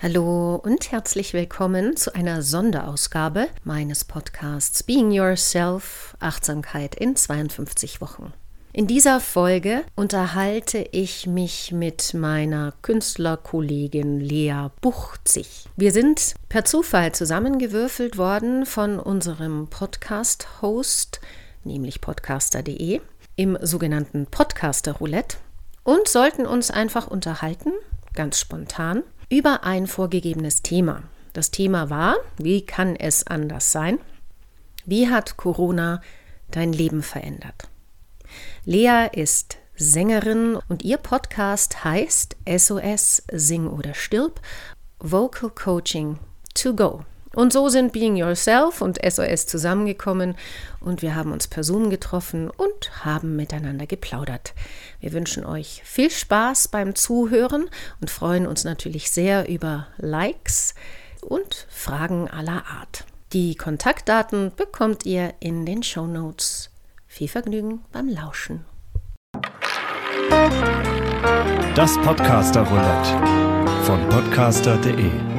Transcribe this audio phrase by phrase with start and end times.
[0.00, 8.32] Hallo und herzlich willkommen zu einer Sonderausgabe meines Podcasts Being Yourself Achtsamkeit in 52 Wochen.
[8.72, 15.64] In dieser Folge unterhalte ich mich mit meiner Künstlerkollegin Lea Buchzig.
[15.76, 21.20] Wir sind per Zufall zusammengewürfelt worden von unserem Podcast-Host,
[21.64, 23.00] nämlich podcaster.de,
[23.34, 25.38] im sogenannten Podcaster Roulette
[25.82, 27.72] und sollten uns einfach unterhalten,
[28.14, 31.02] ganz spontan, über ein vorgegebenes Thema.
[31.32, 33.98] Das Thema war, wie kann es anders sein?
[34.86, 36.00] Wie hat Corona
[36.50, 37.68] dein Leben verändert?
[38.64, 44.40] Lea ist Sängerin und ihr Podcast heißt SOS Sing oder Stirb
[44.98, 46.18] Vocal Coaching
[46.54, 47.04] to Go.
[47.38, 50.34] Und so sind Being Yourself und SOS zusammengekommen
[50.80, 54.54] und wir haben uns per Zoom getroffen und haben miteinander geplaudert.
[54.98, 57.70] Wir wünschen euch viel Spaß beim Zuhören
[58.00, 60.74] und freuen uns natürlich sehr über Likes
[61.20, 63.04] und Fragen aller Art.
[63.32, 66.70] Die Kontaktdaten bekommt ihr in den Show Notes.
[67.06, 68.64] Viel Vergnügen beim Lauschen.
[71.76, 75.37] Das Podcaster Roulette von podcaster.de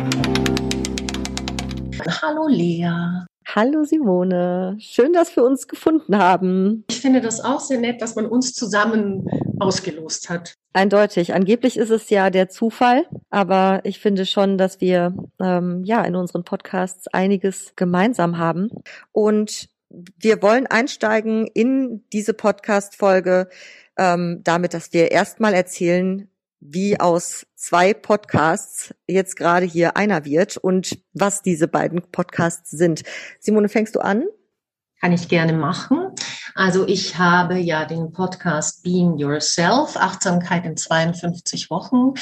[2.30, 3.26] Hallo Lea.
[3.56, 6.86] Hallo Simone, schön, dass wir uns gefunden haben.
[6.88, 9.26] Ich finde das auch sehr nett, dass man uns zusammen
[9.60, 10.54] ausgelost hat.
[10.72, 11.34] Eindeutig.
[11.34, 16.16] Angeblich ist es ja der Zufall, aber ich finde schon, dass wir ähm, ja in
[16.16, 18.70] unseren Podcasts einiges gemeinsam haben.
[19.12, 23.50] Und wir wollen einsteigen in diese Podcast-Folge
[23.98, 30.58] ähm, damit, dass wir erstmal erzählen, wie aus zwei Podcasts jetzt gerade hier einer wird
[30.58, 33.04] und was diese beiden Podcasts sind.
[33.40, 34.26] Simone, fängst du an?
[35.02, 36.14] Kann ich gerne machen.
[36.56, 42.16] Also ich habe ja den Podcast Being Yourself, Achtsamkeit in 52 Wochen.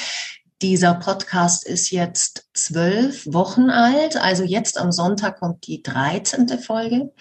[0.60, 4.16] Dieser Podcast ist jetzt zwölf Wochen alt.
[4.16, 6.48] Also jetzt am Sonntag kommt die 13.
[6.58, 7.12] Folge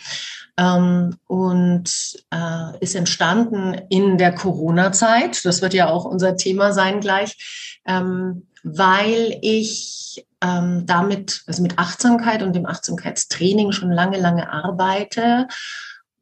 [0.57, 1.91] ähm, und
[2.31, 5.45] äh, ist entstanden in der Corona-Zeit.
[5.45, 11.77] Das wird ja auch unser Thema sein gleich, ähm, weil ich ähm, damit, also mit
[11.77, 15.47] Achtsamkeit und dem Achtsamkeitstraining schon lange, lange arbeite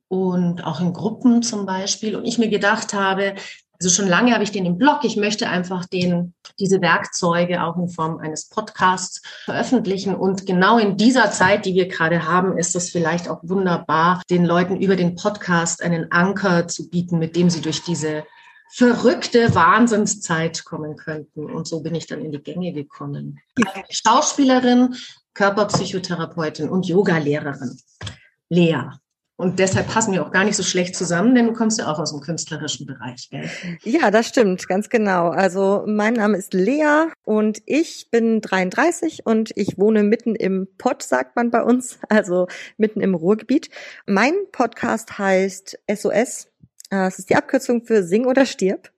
[0.10, 2.16] und auch in Gruppen zum Beispiel.
[2.18, 3.36] Und ich mir gedacht habe,
[3.80, 5.00] also schon lange habe ich den im Blog.
[5.04, 10.16] Ich möchte einfach den, diese Werkzeuge auch in Form eines Podcasts veröffentlichen.
[10.16, 14.46] Und genau in dieser Zeit, die wir gerade haben, ist es vielleicht auch wunderbar, den
[14.46, 18.24] Leuten über den Podcast einen Anker zu bieten, mit dem sie durch diese
[18.72, 21.50] verrückte Wahnsinnszeit kommen könnten.
[21.50, 23.40] Und so bin ich dann in die Gänge gekommen.
[23.90, 24.96] Schauspielerin,
[25.34, 27.78] Körperpsychotherapeutin und Yogalehrerin.
[28.50, 28.90] Lea.
[29.38, 32.00] Und deshalb passen wir auch gar nicht so schlecht zusammen, denn du kommst ja auch
[32.00, 33.50] aus dem künstlerischen Bereich, gell?
[33.84, 35.28] Ja, das stimmt, ganz genau.
[35.28, 41.04] Also mein Name ist Lea und ich bin 33 und ich wohne mitten im Pott,
[41.04, 42.48] sagt man bei uns, also
[42.78, 43.70] mitten im Ruhrgebiet.
[44.06, 46.48] Mein Podcast heißt SOS.
[46.90, 48.90] Das ist die Abkürzung für Sing oder Stirb.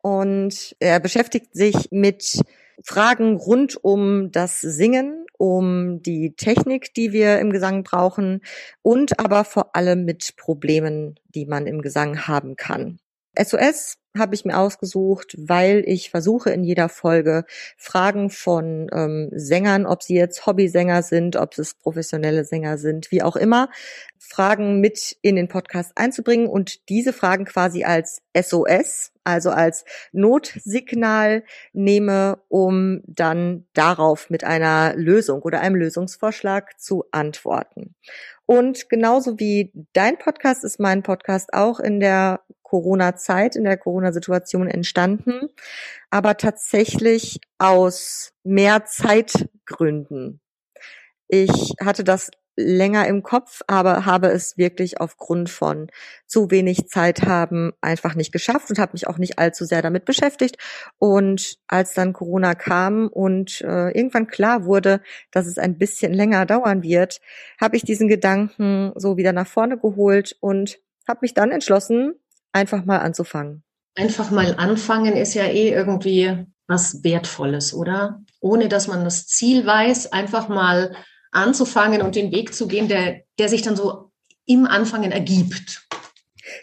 [0.00, 2.40] Und er beschäftigt sich mit
[2.82, 8.40] Fragen rund um das Singen, um die Technik, die wir im Gesang brauchen
[8.82, 12.98] und aber vor allem mit Problemen, die man im Gesang haben kann.
[13.36, 17.44] SOS habe ich mir ausgesucht, weil ich versuche in jeder Folge
[17.76, 23.22] Fragen von ähm, Sängern, ob sie jetzt Hobbysänger sind, ob es professionelle Sänger sind, wie
[23.22, 23.70] auch immer,
[24.18, 31.44] Fragen mit in den Podcast einzubringen und diese Fragen quasi als SOS, also als Notsignal
[31.72, 37.94] nehme, um dann darauf mit einer Lösung oder einem Lösungsvorschlag zu antworten.
[38.46, 44.68] Und genauso wie dein Podcast ist mein Podcast auch in der Corona-Zeit, in der Corona-Situation
[44.68, 45.48] entstanden,
[46.10, 50.40] aber tatsächlich aus mehr Zeitgründen.
[51.28, 55.88] Ich hatte das länger im Kopf, aber habe es wirklich aufgrund von
[56.26, 60.04] zu wenig Zeit haben einfach nicht geschafft und habe mich auch nicht allzu sehr damit
[60.04, 60.56] beschäftigt.
[60.98, 65.00] Und als dann Corona kam und äh, irgendwann klar wurde,
[65.30, 67.20] dass es ein bisschen länger dauern wird,
[67.60, 70.78] habe ich diesen Gedanken so wieder nach vorne geholt und
[71.08, 72.14] habe mich dann entschlossen,
[72.52, 73.62] einfach mal anzufangen.
[73.96, 78.22] Einfach mal anfangen ist ja eh irgendwie was Wertvolles, oder?
[78.40, 80.96] Ohne dass man das Ziel weiß, einfach mal
[81.34, 84.10] anzufangen und den Weg zu gehen, der, der sich dann so
[84.46, 85.86] im Anfangen ergibt.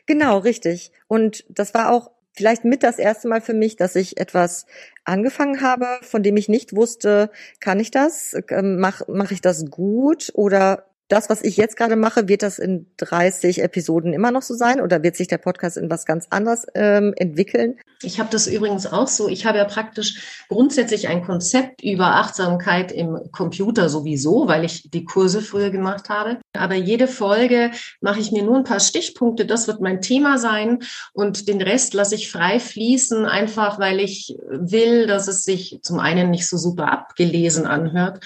[0.06, 0.92] Genau, richtig.
[1.08, 4.66] Und das war auch vielleicht mit das erste Mal für mich, dass ich etwas
[5.04, 7.30] angefangen habe, von dem ich nicht wusste,
[7.60, 11.98] kann ich das, ähm, mache mach ich das gut oder das, was ich jetzt gerade
[11.98, 15.76] mache, wird das in 30 Episoden immer noch so sein oder wird sich der Podcast
[15.76, 17.78] in was ganz anderes ähm, entwickeln?
[18.04, 19.28] Ich habe das übrigens auch so.
[19.28, 25.06] Ich habe ja praktisch grundsätzlich ein Konzept über Achtsamkeit im Computer sowieso, weil ich die
[25.06, 26.40] Kurse früher gemacht habe.
[26.54, 27.72] Aber jede Folge
[28.02, 29.46] mache ich mir nur ein paar Stichpunkte.
[29.46, 30.80] Das wird mein Thema sein
[31.14, 36.00] und den Rest lasse ich frei fließen, einfach weil ich will, dass es sich zum
[36.00, 38.24] einen nicht so super abgelesen anhört,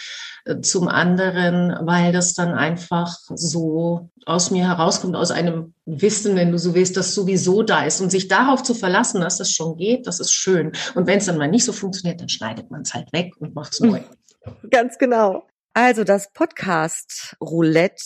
[0.62, 6.57] zum anderen, weil das dann einfach so aus mir herauskommt, aus einem Wissen, wenn du
[6.57, 8.01] so willst, das sowieso da ist.
[8.01, 10.71] Und sich darauf zu verlassen, dass das schon geht, das ist schön.
[10.95, 13.55] Und wenn es dann mal nicht so funktioniert, dann schneidet man es halt weg und
[13.55, 14.01] macht es neu.
[14.69, 15.47] Ganz genau.
[15.73, 18.01] Also das Podcast Roulette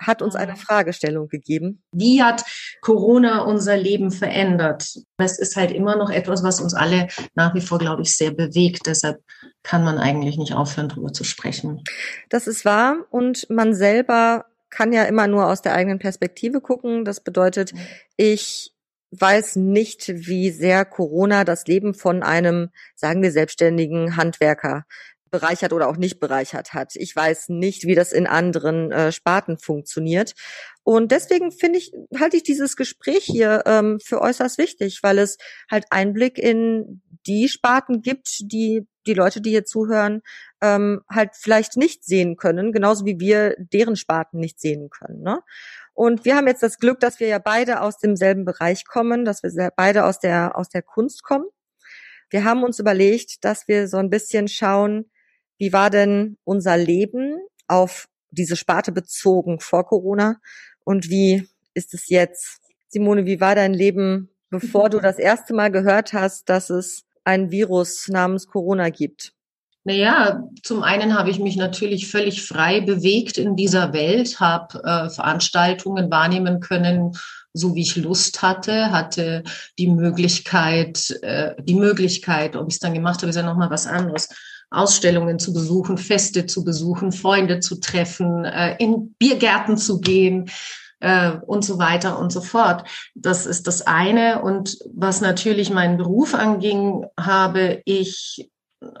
[0.00, 1.82] hat uns eine Fragestellung gegeben.
[1.92, 2.44] Wie hat
[2.80, 4.94] Corona unser Leben verändert?
[5.16, 8.30] Es ist halt immer noch etwas, was uns alle nach wie vor, glaube ich, sehr
[8.30, 8.86] bewegt.
[8.86, 9.20] Deshalb
[9.64, 11.82] kann man eigentlich nicht aufhören, darüber zu sprechen.
[12.28, 13.06] Das ist wahr.
[13.10, 17.04] Und man selber kann ja immer nur aus der eigenen Perspektive gucken.
[17.04, 17.72] Das bedeutet,
[18.16, 18.72] ich
[19.10, 24.84] weiß nicht, wie sehr Corona das Leben von einem, sagen wir, selbstständigen Handwerker
[25.30, 26.96] bereichert oder auch nicht bereichert hat.
[26.96, 30.34] Ich weiß nicht, wie das in anderen äh, Sparten funktioniert.
[30.84, 35.36] Und deswegen finde ich, halte ich dieses Gespräch hier ähm, für äußerst wichtig, weil es
[35.70, 40.22] halt Einblick in die Sparten gibt, die die Leute, die hier zuhören,
[40.60, 45.22] ähm, halt vielleicht nicht sehen können, genauso wie wir deren Sparten nicht sehen können.
[45.22, 45.40] Ne?
[45.94, 49.42] Und wir haben jetzt das Glück, dass wir ja beide aus demselben Bereich kommen, dass
[49.42, 51.46] wir beide aus der aus der Kunst kommen.
[52.30, 55.10] Wir haben uns überlegt, dass wir so ein bisschen schauen,
[55.58, 60.36] wie war denn unser Leben auf diese Sparte bezogen vor Corona
[60.84, 62.60] und wie ist es jetzt?
[62.88, 67.50] Simone, wie war dein Leben, bevor du das erste Mal gehört hast, dass es ein
[67.50, 69.32] Virus namens Corona gibt?
[69.84, 75.10] Naja, zum einen habe ich mich natürlich völlig frei bewegt in dieser Welt, habe äh,
[75.10, 77.12] Veranstaltungen wahrnehmen können,
[77.52, 79.44] so wie ich Lust hatte, hatte
[79.78, 83.86] die Möglichkeit, äh, die Möglichkeit, ob ich es dann gemacht habe, ist ja nochmal was
[83.86, 84.28] anderes
[84.70, 90.50] Ausstellungen zu besuchen, Feste zu besuchen, Freunde zu treffen, äh, in Biergärten zu gehen
[91.00, 92.88] äh, und so weiter und so fort.
[93.14, 94.42] Das ist das eine.
[94.42, 98.50] Und was natürlich meinen Beruf anging, habe ich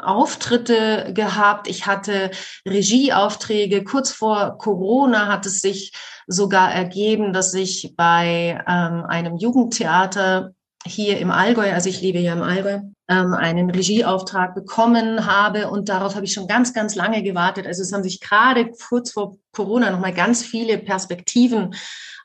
[0.00, 1.68] Auftritte gehabt.
[1.68, 2.30] Ich hatte
[2.66, 3.84] Regieaufträge.
[3.84, 5.92] Kurz vor Corona hat es sich
[6.26, 10.52] sogar ergeben, dass ich bei ähm, einem Jugendtheater
[10.86, 15.88] hier im Allgäu, also ich lebe ja im Allgäu, ähm, einen Regieauftrag bekommen habe und
[15.88, 17.66] darauf habe ich schon ganz, ganz lange gewartet.
[17.66, 21.74] Also es haben sich gerade kurz vor Corona nochmal ganz viele Perspektiven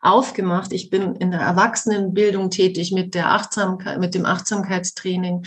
[0.02, 0.74] aufgemacht.
[0.74, 5.46] Ich bin in der Erwachsenenbildung tätig mit der Achtsamkeit, mit dem Achtsamkeitstraining.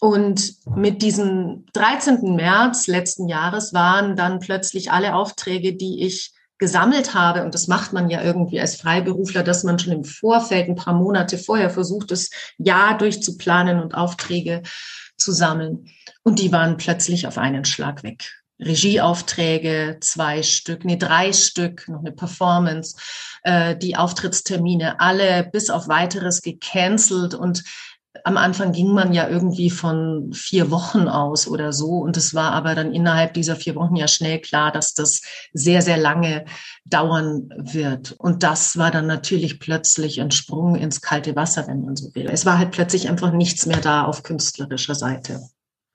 [0.00, 2.34] Und mit diesem 13.
[2.34, 6.32] März letzten Jahres waren dann plötzlich alle Aufträge, die ich
[6.62, 10.68] gesammelt habe, und das macht man ja irgendwie als Freiberufler, dass man schon im Vorfeld
[10.68, 14.62] ein paar Monate vorher versucht, das Jahr durchzuplanen und Aufträge
[15.16, 15.88] zu sammeln.
[16.22, 18.30] Und die waren plötzlich auf einen Schlag weg.
[18.60, 22.94] Regieaufträge, zwei Stück, nee, drei Stück, noch eine Performance,
[23.42, 27.64] äh, die Auftrittstermine, alle bis auf weiteres gecancelt und
[28.24, 31.98] am Anfang ging man ja irgendwie von vier Wochen aus oder so.
[31.98, 35.22] Und es war aber dann innerhalb dieser vier Wochen ja schnell klar, dass das
[35.52, 36.44] sehr, sehr lange
[36.84, 38.12] dauern wird.
[38.12, 42.28] Und das war dann natürlich plötzlich ein Sprung ins kalte Wasser, wenn man so will.
[42.30, 45.40] Es war halt plötzlich einfach nichts mehr da auf künstlerischer Seite.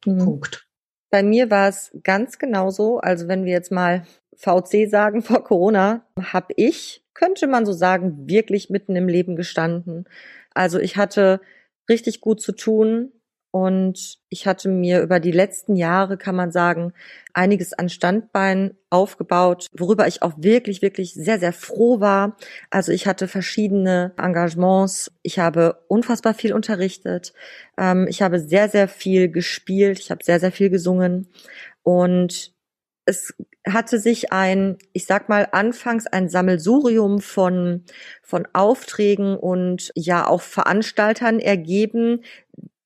[0.06, 0.18] Mhm.
[0.18, 0.68] Punkt.
[1.10, 3.00] Bei mir war es ganz genauso.
[3.00, 4.06] Also wenn wir jetzt mal
[4.36, 10.06] VC sagen vor Corona, habe ich, könnte man so sagen, wirklich mitten im Leben gestanden.
[10.54, 11.40] Also ich hatte
[11.90, 13.12] richtig gut zu tun.
[13.52, 16.94] Und ich hatte mir über die letzten Jahre, kann man sagen,
[17.34, 22.38] einiges an Standbein aufgebaut, worüber ich auch wirklich, wirklich sehr, sehr froh war.
[22.70, 25.12] Also ich hatte verschiedene Engagements.
[25.24, 27.34] Ich habe unfassbar viel unterrichtet.
[27.78, 30.00] Ähm, ich habe sehr, sehr viel gespielt.
[30.00, 31.28] Ich habe sehr, sehr viel gesungen.
[31.84, 32.54] Und
[33.06, 33.34] es
[33.74, 37.84] hatte sich ein, ich sag mal, anfangs ein Sammelsurium von,
[38.22, 42.24] von Aufträgen und ja auch Veranstaltern ergeben.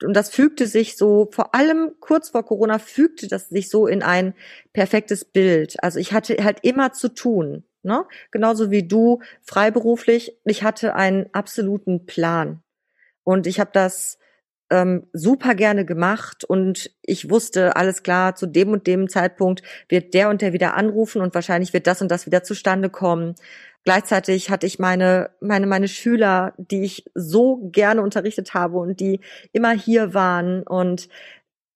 [0.04, 4.04] Und das fügte sich so, vor allem kurz vor Corona fügte das sich so in
[4.04, 4.34] ein
[4.74, 5.82] perfektes Bild.
[5.84, 7.64] Also ich hatte halt immer zu tun.
[7.84, 8.06] Ne?
[8.32, 10.38] Genauso wie du freiberuflich.
[10.46, 12.62] Ich hatte einen absoluten Plan.
[13.24, 14.18] Und ich habe das
[14.72, 20.14] ähm, super gerne gemacht und ich wusste, alles klar, zu dem und dem Zeitpunkt wird
[20.14, 23.36] der und der wieder anrufen und wahrscheinlich wird das und das wieder zustande kommen.
[23.84, 29.20] Gleichzeitig hatte ich meine, meine, meine Schüler, die ich so gerne unterrichtet habe und die
[29.52, 31.10] immer hier waren und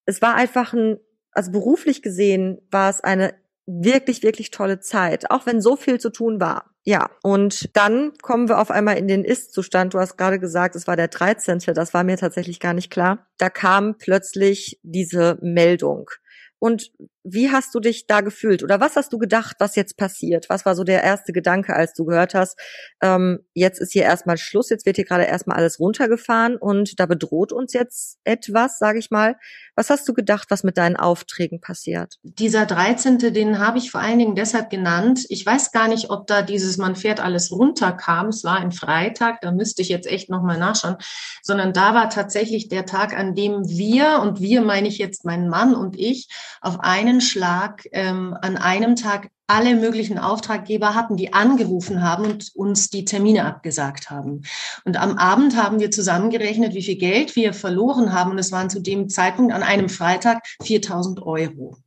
[0.06, 0.98] es war einfach ein,
[1.32, 3.34] also beruflich gesehen war es eine
[3.66, 6.75] wirklich, wirklich tolle Zeit, auch wenn so viel zu tun war.
[6.88, 9.96] Ja, und dann kommen wir auf einmal in den Ist-Zustand.
[9.96, 11.58] Du hast gerade gesagt, es war der 13.
[11.74, 13.26] Das war mir tatsächlich gar nicht klar.
[13.40, 16.12] Da kam plötzlich diese Meldung.
[16.60, 16.92] Und
[17.26, 20.48] wie hast du dich da gefühlt oder was hast du gedacht, was jetzt passiert?
[20.48, 22.58] Was war so der erste Gedanke, als du gehört hast,
[23.02, 27.08] ähm, jetzt ist hier erstmal Schluss, jetzt wird hier gerade erstmal alles runtergefahren und da
[27.08, 29.36] bedroht uns jetzt etwas, sage ich mal.
[29.76, 32.20] Was hast du gedacht, was mit deinen Aufträgen passiert?
[32.22, 35.26] Dieser 13., den habe ich vor allen Dingen deshalb genannt.
[35.30, 38.28] Ich weiß gar nicht, ob da dieses Man fährt alles runter kam.
[38.28, 40.98] Es war ein Freitag, da müsste ich jetzt echt nochmal nachschauen.
[41.42, 45.50] Sondern da war tatsächlich der Tag, an dem wir, und wir meine ich jetzt mein
[45.50, 46.30] Mann und ich,
[46.62, 52.26] auf einen einen Schlag ähm, an einem Tag alle möglichen Auftraggeber hatten, die angerufen haben
[52.26, 54.44] und uns die Termine abgesagt haben.
[54.86, 58.32] Und am Abend haben wir zusammengerechnet, wie viel Geld wir verloren haben.
[58.32, 61.78] Und es waren zu dem Zeitpunkt an einem Freitag 4000 Euro.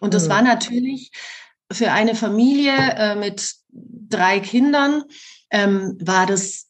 [0.00, 0.30] Und das mhm.
[0.30, 1.12] war natürlich
[1.70, 5.04] für eine Familie äh, mit drei Kindern,
[5.50, 6.68] ähm, war das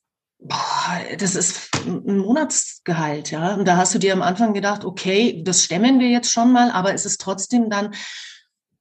[1.18, 3.54] das ist ein Monatsgehalt, ja.
[3.54, 6.70] Und da hast du dir am Anfang gedacht, okay, das stemmen wir jetzt schon mal,
[6.70, 7.94] aber es ist trotzdem dann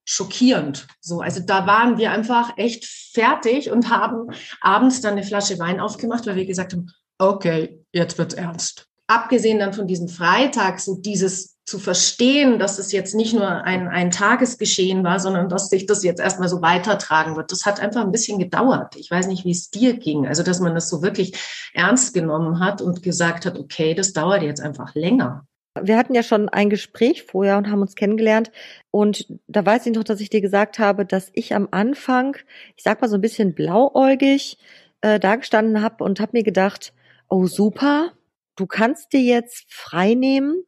[0.05, 0.87] schockierend.
[0.99, 4.27] So, also da waren wir einfach echt fertig und haben
[4.59, 8.87] abends dann eine Flasche Wein aufgemacht, weil wir gesagt haben, okay, jetzt wird's ernst.
[9.07, 13.87] Abgesehen dann von diesem Freitag, so dieses zu verstehen, dass es jetzt nicht nur ein,
[13.87, 17.51] ein Tagesgeschehen war, sondern dass sich das jetzt erstmal so weitertragen wird.
[17.51, 18.95] Das hat einfach ein bisschen gedauert.
[18.97, 20.27] Ich weiß nicht, wie es dir ging.
[20.27, 21.37] Also, dass man das so wirklich
[21.73, 25.45] ernst genommen hat und gesagt hat, okay, das dauert jetzt einfach länger.
[25.81, 28.51] Wir hatten ja schon ein Gespräch vorher und haben uns kennengelernt.
[28.91, 32.35] Und da weiß ich noch, dass ich dir gesagt habe, dass ich am Anfang,
[32.75, 34.57] ich sag mal so ein bisschen blauäugig,
[35.01, 36.93] äh, dagestanden habe und habe mir gedacht,
[37.29, 38.11] oh super,
[38.57, 40.63] du kannst dir jetzt frei nehmen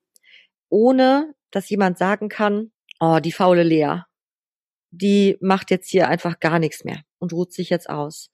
[0.69, 4.01] ohne dass jemand sagen kann, oh, die faule Lea,
[4.91, 8.29] die macht jetzt hier einfach gar nichts mehr und ruht sich jetzt aus.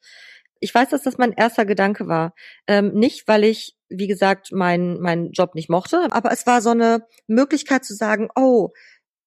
[0.60, 2.34] Ich weiß, dass das mein erster Gedanke war.
[2.68, 6.70] Ähm, nicht, weil ich, wie gesagt, meinen mein Job nicht mochte, aber es war so
[6.72, 8.70] eine Möglichkeit zu sagen, oh,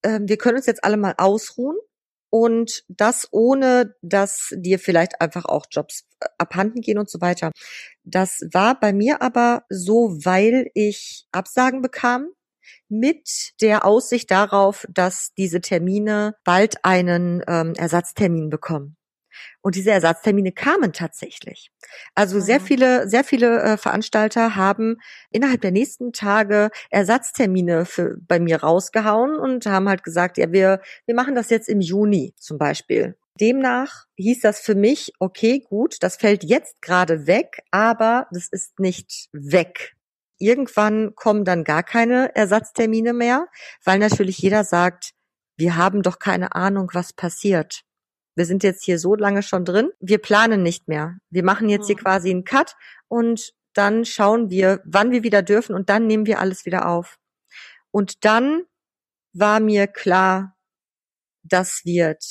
[0.02, 1.76] äh, wir können uns jetzt alle mal ausruhen
[2.30, 7.52] und das ohne, dass dir vielleicht einfach auch Jobs äh, abhanden gehen und so weiter.
[8.02, 12.28] Das war bei mir aber so, weil ich Absagen bekam
[12.88, 18.96] mit der Aussicht darauf, dass diese Termine bald einen ähm, Ersatztermin bekommen.
[19.62, 21.70] Und diese Ersatztermine kamen tatsächlich.
[22.14, 24.98] Also sehr viele, sehr viele äh, Veranstalter haben
[25.30, 30.80] innerhalb der nächsten Tage Ersatztermine für, bei mir rausgehauen und haben halt gesagt, ja, wir,
[31.06, 33.16] wir machen das jetzt im Juni zum Beispiel.
[33.40, 38.78] Demnach hieß das für mich, okay, gut, das fällt jetzt gerade weg, aber das ist
[38.78, 39.93] nicht weg.
[40.44, 43.48] Irgendwann kommen dann gar keine Ersatztermine mehr,
[43.82, 45.12] weil natürlich jeder sagt,
[45.56, 47.80] wir haben doch keine Ahnung, was passiert.
[48.36, 51.16] Wir sind jetzt hier so lange schon drin, wir planen nicht mehr.
[51.30, 52.00] Wir machen jetzt hier mhm.
[52.00, 52.76] quasi einen Cut
[53.08, 57.18] und dann schauen wir, wann wir wieder dürfen und dann nehmen wir alles wieder auf.
[57.90, 58.64] Und dann
[59.32, 60.58] war mir klar,
[61.42, 62.22] das wird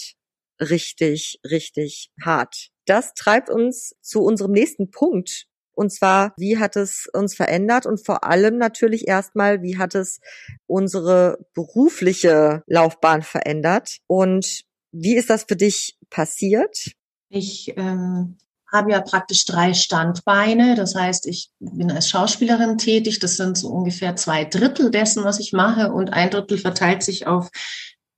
[0.62, 2.70] richtig, richtig hart.
[2.86, 8.04] Das treibt uns zu unserem nächsten Punkt, und zwar, wie hat es uns verändert und
[8.06, 10.20] vor allem natürlich erstmal, wie hat es
[10.68, 16.92] unsere berufliche Laufbahn verändert und wie ist das für dich passiert?
[17.30, 18.38] Ich ähm,
[18.72, 20.76] habe ja praktisch drei Standbeine.
[20.76, 23.20] Das heißt, ich bin als Schauspielerin tätig.
[23.20, 25.92] Das sind so ungefähr zwei Drittel dessen, was ich mache.
[25.92, 27.50] Und ein Drittel verteilt sich auf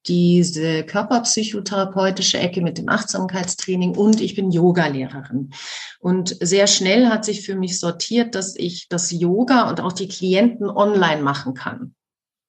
[0.07, 5.51] diese körperpsychotherapeutische Ecke mit dem Achtsamkeitstraining und ich bin Yoga-Lehrerin.
[5.99, 10.07] Und sehr schnell hat sich für mich sortiert, dass ich das Yoga und auch die
[10.07, 11.95] Klienten online machen kann.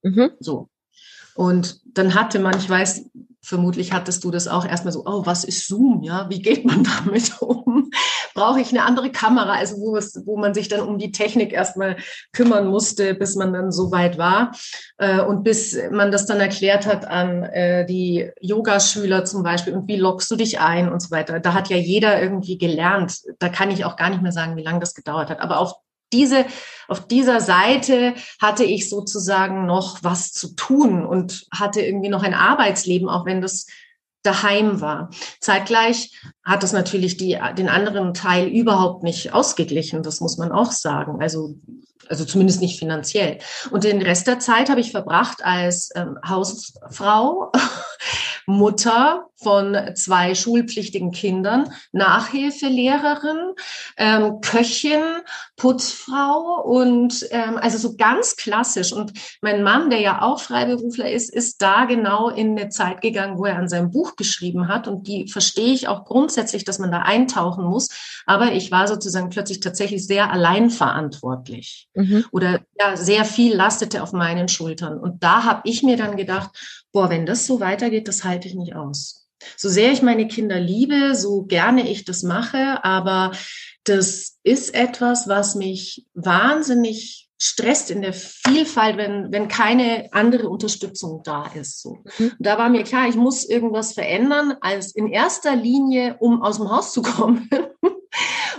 [0.03, 0.31] Mhm.
[0.41, 0.69] So.
[1.35, 3.11] Und dann hatte man, ich weiß,
[3.43, 6.03] vermutlich hattest du das auch erstmal so, oh, was ist Zoom?
[6.03, 7.66] Ja, wie geht man damit um?
[8.35, 9.53] Brauche ich eine andere Kamera?
[9.53, 11.97] Also wo, es, wo man sich dann um die Technik erstmal
[12.33, 14.53] kümmern musste, bis man dann so weit war.
[14.99, 19.89] Äh, und bis man das dann erklärt hat an äh, die Yogaschüler zum Beispiel und
[19.89, 21.41] wie lockst du dich ein und so weiter.
[21.41, 23.19] Da hat ja jeder irgendwie gelernt.
[23.39, 25.41] Da kann ich auch gar nicht mehr sagen, wie lange das gedauert hat.
[25.41, 25.75] Aber auf
[26.13, 26.47] diese,
[26.89, 32.35] auf dieser Seite hatte ich sozusagen noch was zu tun und hatte irgendwie noch ein
[32.35, 33.67] Arbeitsleben, auch wenn das
[34.27, 35.11] daheim war.
[35.41, 40.03] Zeitgleich hat das natürlich die, den anderen Teil überhaupt nicht ausgeglichen.
[40.03, 41.21] Das muss man auch sagen.
[41.21, 41.55] Also,
[42.09, 43.39] also zumindest nicht finanziell.
[43.71, 47.53] Und den Rest der Zeit habe ich verbracht als ähm, Hausfrau,
[48.47, 53.55] Mutter, von zwei schulpflichtigen Kindern, Nachhilfelehrerin,
[53.97, 55.03] ähm, Köchin,
[55.57, 58.93] Putzfrau und ähm, also so ganz klassisch.
[58.93, 63.39] Und mein Mann, der ja auch Freiberufler ist, ist da genau in eine Zeit gegangen,
[63.39, 64.89] wo er an seinem Buch geschrieben hat.
[64.89, 67.91] Und die verstehe ich auch grundsätzlich, dass man da eintauchen muss.
[68.25, 72.25] Aber ich war sozusagen plötzlich tatsächlich sehr allein verantwortlich mhm.
[72.31, 74.99] oder ja, sehr viel lastete auf meinen Schultern.
[74.99, 76.51] Und da habe ich mir dann gedacht,
[76.93, 79.27] boah, wenn das so weitergeht, das halte ich nicht aus.
[79.57, 83.33] So sehr ich meine Kinder liebe, so gerne ich das mache, aber
[83.85, 91.23] das ist etwas, was mich wahnsinnig stresst in der Vielfalt, wenn, wenn keine andere Unterstützung
[91.23, 91.83] da ist.
[91.83, 91.99] So.
[92.19, 92.33] Mhm.
[92.39, 96.71] Da war mir klar, ich muss irgendwas verändern, als in erster Linie, um aus dem
[96.71, 97.49] Haus zu kommen.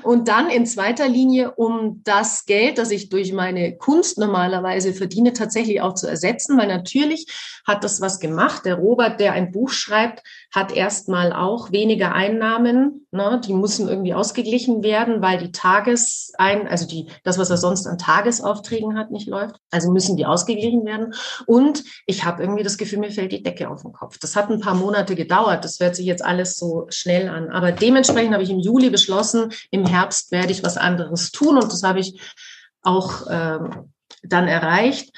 [0.04, 5.34] Und dann in zweiter Linie, um das Geld, das ich durch meine Kunst normalerweise verdiene,
[5.34, 7.28] tatsächlich auch zu ersetzen, weil natürlich
[7.66, 8.66] hat das was gemacht.
[8.66, 13.06] Der Robert, der ein Buch schreibt, hat erstmal auch weniger Einnahmen.
[13.12, 13.42] Ne?
[13.46, 17.98] Die müssen irgendwie ausgeglichen werden, weil die Tagesein, also die, das, was er sonst an
[17.98, 19.58] Tagesaufträgen hat, nicht läuft.
[19.72, 21.14] Also müssen die ausgeglichen werden.
[21.46, 24.18] Und ich habe irgendwie das Gefühl, mir fällt die Decke auf den Kopf.
[24.20, 25.66] Das hat ein paar Monate gedauert.
[25.66, 27.50] Das hört sich jetzt alles so schnell an.
[27.50, 31.58] Aber dementsprechend habe ich im Juli beschlossen, im Herbst werde ich was anderes tun.
[31.58, 32.20] Und das habe ich
[32.84, 33.92] auch ähm,
[34.24, 35.12] dann erreicht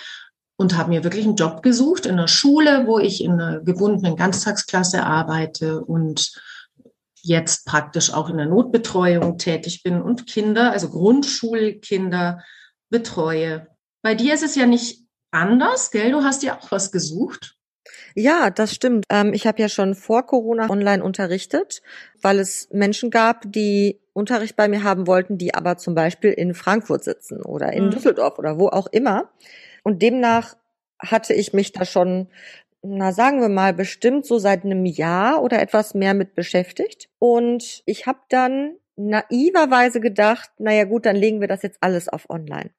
[0.60, 4.18] und habe mir wirklich einen Job gesucht in einer Schule, wo ich in einer gebundenen
[4.18, 6.34] Ganztagsklasse arbeite und
[7.22, 12.44] jetzt praktisch auch in der Notbetreuung tätig bin und Kinder, also Grundschulkinder
[12.90, 13.68] betreue.
[14.02, 16.12] Bei dir ist es ja nicht anders, gell?
[16.12, 17.56] Du hast ja auch was gesucht.
[18.14, 19.06] Ja, das stimmt.
[19.10, 21.82] Ähm, ich habe ja schon vor Corona online unterrichtet,
[22.22, 26.54] weil es Menschen gab, die Unterricht bei mir haben wollten, die aber zum Beispiel in
[26.54, 27.92] Frankfurt sitzen oder in mhm.
[27.92, 29.30] Düsseldorf oder wo auch immer.
[29.84, 30.56] Und demnach
[31.00, 32.28] hatte ich mich da schon,
[32.82, 37.10] na sagen wir mal, bestimmt so seit einem Jahr oder etwas mehr mit beschäftigt.
[37.20, 42.30] Und ich habe dann naiverweise gedacht, naja gut, dann legen wir das jetzt alles auf
[42.30, 42.72] online.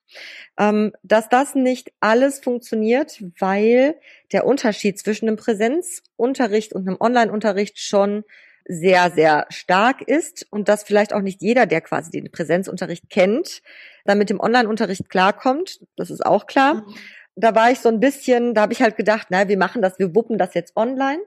[0.58, 3.94] Ähm, dass das nicht alles funktioniert, weil
[4.32, 8.24] der Unterschied zwischen einem Präsenzunterricht und einem Online-Unterricht schon
[8.66, 13.62] sehr, sehr stark ist und dass vielleicht auch nicht jeder, der quasi den Präsenzunterricht kennt,
[14.04, 15.80] dann mit dem Online-Unterricht klarkommt.
[15.96, 16.74] Das ist auch klar.
[16.74, 16.94] Mhm.
[17.36, 19.98] Da war ich so ein bisschen, da habe ich halt gedacht, na, wir machen das,
[19.98, 21.22] wir wuppen das jetzt online.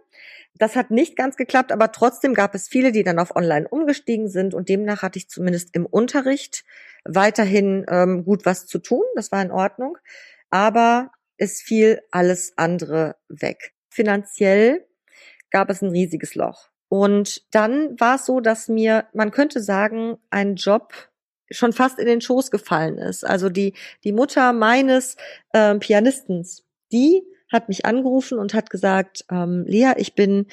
[0.56, 4.28] Das hat nicht ganz geklappt, aber trotzdem gab es viele, die dann auf Online umgestiegen
[4.28, 6.64] sind und demnach hatte ich zumindest im Unterricht
[7.06, 9.04] weiterhin ähm, gut was zu tun.
[9.16, 9.98] Das war in Ordnung.
[10.50, 13.74] Aber es fiel alles andere weg.
[13.90, 14.86] Finanziell
[15.50, 16.70] gab es ein riesiges Loch.
[16.90, 20.94] Und dann war es so, dass mir, man könnte sagen, ein Job
[21.52, 23.26] schon fast in den Schoß gefallen ist.
[23.26, 25.18] Also die, die Mutter meines
[25.52, 30.48] äh, Pianistens, die hat mich angerufen und hat gesagt, ähm, Lea, ich bin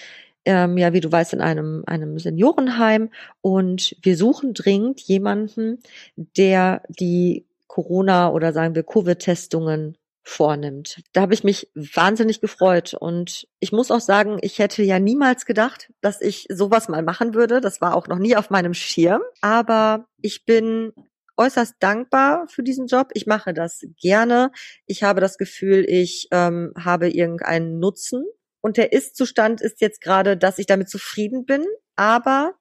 [0.44, 5.79] ähm, ja, wie du weißt, in einem, einem Seniorenheim und wir suchen dringend jemanden,
[6.16, 11.00] der die Corona oder sagen wir Covid-Testungen vornimmt.
[11.12, 15.46] Da habe ich mich wahnsinnig gefreut und ich muss auch sagen, ich hätte ja niemals
[15.46, 17.61] gedacht, dass ich sowas mal machen würde.
[17.61, 20.92] Das war auch noch nie auf meinem Schirm, aber ich bin
[21.37, 23.09] äußerst dankbar für diesen Job.
[23.14, 24.52] Ich mache das gerne.
[24.87, 28.24] Ich habe das Gefühl, ich ähm, habe irgendeinen Nutzen
[28.61, 31.64] und der Ist-Zustand ist jetzt gerade, dass ich damit zufrieden bin,
[31.96, 32.54] aber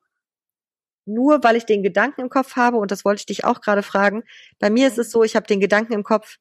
[1.05, 3.83] nur weil ich den Gedanken im Kopf habe, und das wollte ich dich auch gerade
[3.83, 4.23] fragen,
[4.59, 6.37] bei mir ist es so, ich habe den Gedanken im Kopf,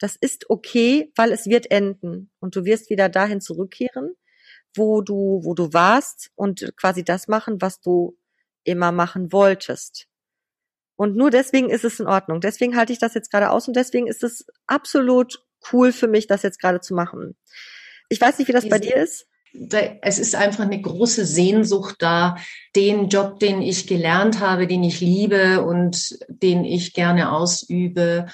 [0.00, 4.16] das ist okay, weil es wird enden und du wirst wieder dahin zurückkehren,
[4.74, 8.16] wo du, wo du warst und quasi das machen, was du
[8.64, 10.06] immer machen wolltest.
[10.96, 12.40] Und nur deswegen ist es in Ordnung.
[12.40, 16.26] Deswegen halte ich das jetzt gerade aus und deswegen ist es absolut cool für mich,
[16.26, 17.36] das jetzt gerade zu machen.
[18.08, 19.26] Ich weiß nicht, wie das bei dir ist.
[20.02, 22.36] Es ist einfach eine große Sehnsucht da,
[22.76, 28.26] den Job, den ich gelernt habe, den ich liebe und den ich gerne ausübe,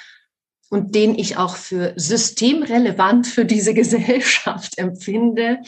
[0.71, 5.61] und den ich auch für systemrelevant für diese Gesellschaft empfinde,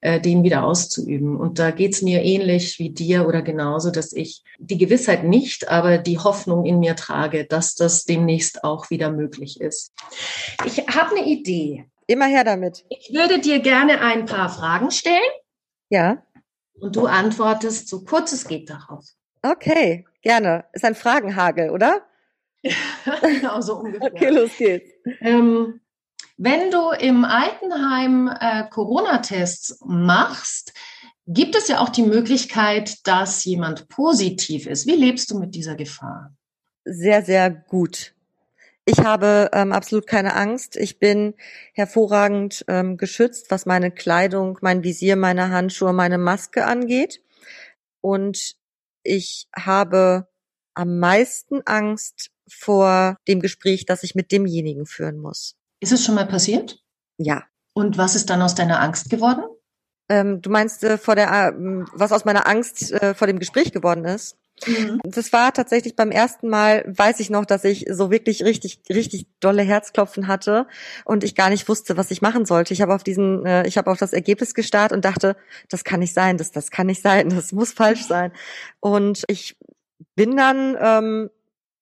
[0.00, 1.36] äh, den wieder auszuüben.
[1.36, 5.98] Und da geht's mir ähnlich wie dir oder genauso, dass ich die Gewissheit nicht, aber
[5.98, 9.92] die Hoffnung in mir trage, dass das demnächst auch wieder möglich ist.
[10.64, 11.84] Ich habe eine Idee.
[12.06, 12.84] Immer her damit.
[12.88, 15.20] Ich würde dir gerne ein paar Fragen stellen.
[15.90, 16.22] Ja.
[16.80, 19.04] Und du antwortest so kurz es geht darauf.
[19.42, 20.64] Okay, gerne.
[20.72, 22.02] Ist ein Fragenhagel, oder?
[22.62, 24.12] Genau, so ungefähr.
[24.12, 24.90] Okay, los geht's.
[25.20, 25.80] Ähm,
[26.36, 30.72] wenn du im Altenheim äh, Corona-Tests machst,
[31.26, 34.86] gibt es ja auch die Möglichkeit, dass jemand positiv ist.
[34.86, 36.34] Wie lebst du mit dieser Gefahr?
[36.84, 38.14] Sehr, sehr gut.
[38.84, 40.76] Ich habe ähm, absolut keine Angst.
[40.76, 41.34] Ich bin
[41.74, 47.22] hervorragend ähm, geschützt, was meine Kleidung, mein Visier, meine Handschuhe, meine Maske angeht.
[48.00, 48.56] Und
[49.02, 50.26] ich habe
[50.74, 55.56] am meisten Angst vor dem Gespräch, das ich mit demjenigen führen muss.
[55.80, 56.82] Ist es schon mal passiert?
[57.18, 57.44] Ja.
[57.72, 59.44] Und was ist dann aus deiner Angst geworden?
[60.08, 61.52] Ähm, du meinst äh, vor der, äh,
[61.94, 64.36] was aus meiner Angst äh, vor dem Gespräch geworden ist?
[64.66, 65.00] Mhm.
[65.04, 69.26] Das war tatsächlich beim ersten Mal, weiß ich noch, dass ich so wirklich richtig, richtig
[69.40, 70.66] dolle Herzklopfen hatte
[71.04, 72.74] und ich gar nicht wusste, was ich machen sollte.
[72.74, 75.36] Ich habe auf diesen, äh, ich habe auf das Ergebnis gestarrt und dachte,
[75.68, 78.32] das kann nicht sein, das, das kann nicht sein, das muss falsch sein.
[78.80, 79.56] Und ich
[80.14, 81.30] bin dann ähm,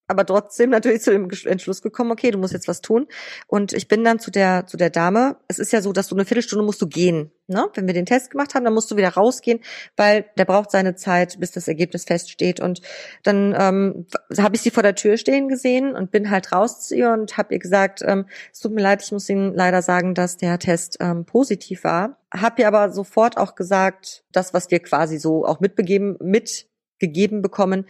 [0.09, 3.07] aber trotzdem natürlich zu dem Entschluss gekommen, okay, du musst jetzt was tun.
[3.47, 5.37] Und ich bin dann zu der, zu der Dame.
[5.49, 7.31] Es ist ja so, dass du eine Viertelstunde musst du gehen.
[7.47, 7.69] Ne?
[7.75, 9.61] Wenn wir den Test gemacht haben, dann musst du wieder rausgehen,
[9.97, 12.59] weil der braucht seine Zeit, bis das Ergebnis feststeht.
[12.59, 12.81] Und
[13.23, 14.07] dann ähm,
[14.39, 17.37] habe ich sie vor der Tür stehen gesehen und bin halt raus zu ihr und
[17.37, 20.59] habe ihr gesagt, ähm, es tut mir leid, ich muss Ihnen leider sagen, dass der
[20.59, 22.19] Test ähm, positiv war.
[22.33, 27.87] Hab ihr aber sofort auch gesagt, das, was wir quasi so auch mitbegeben, mitgegeben bekommen,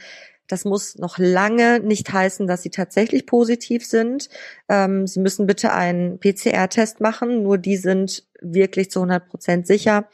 [0.49, 4.31] das muss noch lange nicht heißen, dass sie tatsächlich positiv sind.
[4.69, 7.43] Ähm, sie müssen bitte einen PCR-Test machen.
[7.43, 10.09] Nur die sind wirklich zu 100 Prozent sicher.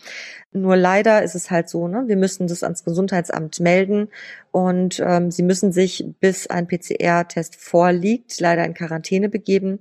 [0.52, 2.04] Nur leider ist es halt so, ne?
[2.06, 4.08] wir müssen das ans Gesundheitsamt melden
[4.50, 9.80] und ähm, sie müssen sich, bis ein PCR-Test vorliegt, leider in Quarantäne begeben.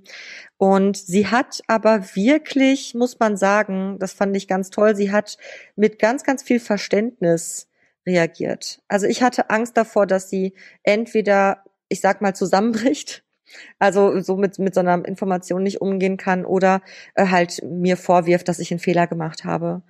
[0.56, 5.38] Und sie hat aber wirklich, muss man sagen, das fand ich ganz toll, sie hat
[5.76, 7.68] mit ganz, ganz viel Verständnis
[8.06, 8.80] reagiert.
[8.88, 13.24] Also ich hatte Angst davor, dass sie entweder, ich sag mal, zusammenbricht,
[13.78, 16.82] also so mit, mit so einer Information nicht umgehen kann oder
[17.14, 19.82] äh, halt mir vorwirft, dass ich einen Fehler gemacht habe.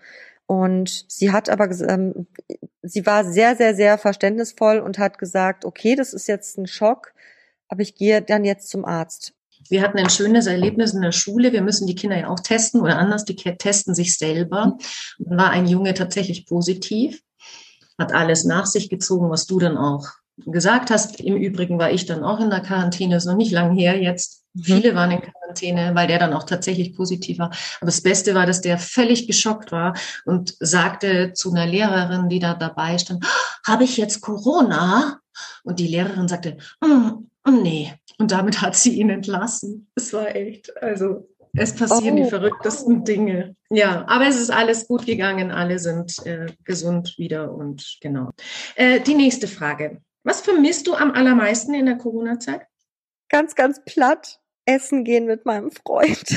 [0.46, 2.26] Und sie hat aber, ähm,
[2.82, 7.14] sie war sehr, sehr, sehr verständnisvoll und hat gesagt, okay, das ist jetzt ein Schock,
[7.68, 9.32] aber ich gehe dann jetzt zum Arzt.
[9.70, 11.52] Wir hatten ein schönes Erlebnis in der Schule.
[11.52, 14.76] Wir müssen die Kinder ja auch testen oder anders, die testen sich selber.
[15.18, 17.22] Und dann war ein Junge tatsächlich positiv
[17.98, 20.06] hat alles nach sich gezogen, was du dann auch
[20.38, 21.20] gesagt hast.
[21.20, 24.44] Im Übrigen war ich dann auch in der Quarantäne, ist noch nicht lang her jetzt.
[24.54, 24.62] Mhm.
[24.62, 27.50] Viele waren in Quarantäne, weil der dann auch tatsächlich positiv war.
[27.80, 32.40] Aber das Beste war, dass der völlig geschockt war und sagte zu einer Lehrerin, die
[32.40, 33.24] da dabei stand,
[33.66, 35.20] habe ich jetzt Corona?
[35.64, 37.92] Und die Lehrerin sagte, mm, mm, nee.
[38.18, 39.88] Und damit hat sie ihn entlassen.
[39.96, 42.24] Es war echt, also es passieren oh.
[42.24, 43.56] die verrücktesten Dinge.
[43.70, 45.50] Ja, aber es ist alles gut gegangen.
[45.50, 48.30] Alle sind äh, gesund wieder und genau.
[48.76, 50.00] Äh, die nächste Frage.
[50.24, 52.66] Was vermisst du am allermeisten in der Corona-Zeit?
[53.28, 54.40] Ganz, ganz platt.
[54.64, 56.24] Essen gehen mit meinem Freund.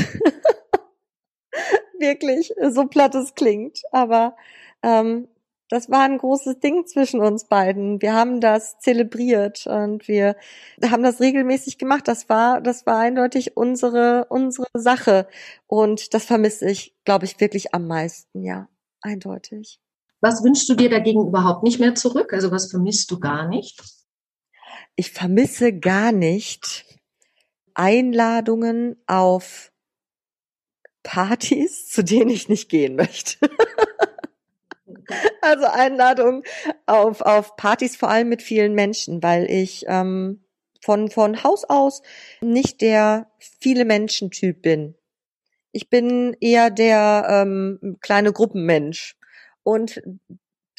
[2.00, 3.82] Wirklich, so platt es klingt.
[3.92, 4.36] Aber
[4.84, 5.28] ähm,
[5.70, 8.02] das war ein großes Ding zwischen uns beiden.
[8.02, 10.36] Wir haben das zelebriert und wir
[10.84, 12.08] haben das regelmäßig gemacht.
[12.08, 15.28] Das war, das war eindeutig unsere, unsere Sache.
[15.66, 18.70] Und das vermisse ich, glaube ich, wirklich am meisten, ja.
[19.02, 19.80] Eindeutig.
[20.22, 22.34] Was wünschst du dir dagegen überhaupt nicht mehr zurück?
[22.34, 23.84] Also was vermisst du gar nicht?
[24.96, 26.86] Ich vermisse gar nicht
[27.74, 29.72] Einladungen auf
[31.04, 33.38] Partys, zu denen ich nicht gehen möchte.
[35.42, 36.44] Also Einladung
[36.86, 40.44] auf, auf Partys, vor allem mit vielen Menschen, weil ich ähm,
[40.84, 42.02] von, von Haus aus
[42.42, 44.96] nicht der viele Menschen-Typ bin.
[45.72, 49.16] Ich bin eher der ähm, kleine Gruppenmensch.
[49.64, 50.02] Und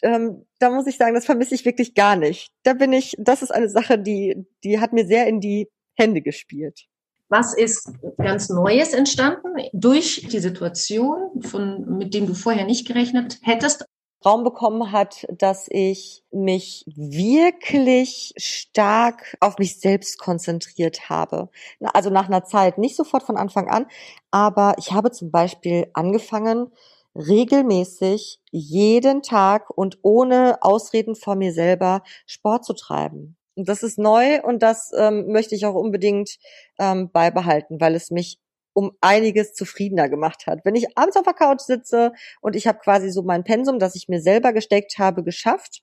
[0.03, 2.53] ähm, da muss ich sagen, das vermisse ich wirklich gar nicht.
[2.63, 6.23] Da bin ich, das ist eine Sache, die, die hat mir sehr in die Hände
[6.23, 6.87] gespielt.
[7.29, 13.39] Was ist ganz Neues entstanden durch die Situation, von, mit dem du vorher nicht gerechnet
[13.43, 13.85] hättest?
[14.25, 21.51] Raum bekommen hat, dass ich mich wirklich stark auf mich selbst konzentriert habe.
[21.81, 23.87] Also nach einer Zeit, nicht sofort von Anfang an,
[24.31, 26.73] aber ich habe zum Beispiel angefangen,
[27.15, 33.37] regelmäßig jeden Tag und ohne Ausreden vor mir selber Sport zu treiben.
[33.55, 36.39] Und das ist neu und das ähm, möchte ich auch unbedingt
[36.79, 38.39] ähm, beibehalten, weil es mich
[38.79, 40.61] um einiges zufriedener gemacht hat.
[40.65, 43.97] Wenn ich abends auf der Couch sitze und ich habe quasi so mein Pensum, das
[43.97, 45.83] ich mir selber gesteckt habe, geschafft,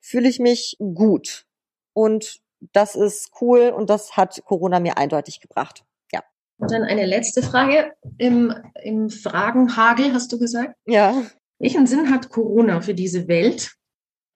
[0.00, 1.46] fühle ich mich gut.
[1.92, 2.40] Und
[2.72, 5.84] das ist cool und das hat Corona mir eindeutig gebracht.
[6.12, 6.20] Ja.
[6.58, 8.52] Und dann eine letzte Frage im,
[8.82, 10.74] im Fragenhagel, hast du gesagt?
[10.84, 11.22] Ja.
[11.60, 13.70] Welchen Sinn hat Corona für diese Welt?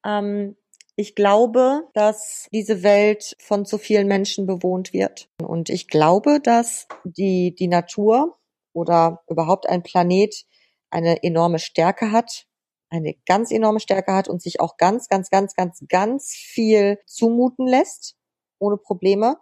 [0.05, 0.57] Ähm,
[0.97, 5.29] ich glaube, dass diese Welt von zu vielen Menschen bewohnt wird.
[5.43, 8.39] Und ich glaube, dass die, die Natur
[8.73, 10.47] oder überhaupt ein Planet
[10.91, 12.47] eine enorme Stärke hat,
[12.89, 17.67] eine ganz enorme Stärke hat und sich auch ganz, ganz, ganz, ganz, ganz viel zumuten
[17.67, 18.17] lässt,
[18.59, 19.37] ohne Probleme.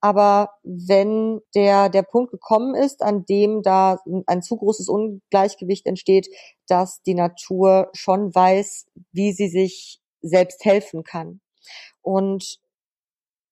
[0.00, 6.28] Aber wenn der, der Punkt gekommen ist, an dem da ein zu großes Ungleichgewicht entsteht,
[6.66, 11.40] dass die Natur schon weiß, wie sie sich selbst helfen kann.
[12.02, 12.60] Und